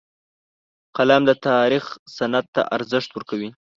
[0.97, 1.85] قلم د تاریخ
[2.17, 3.49] سند ته ارزښت ورکوي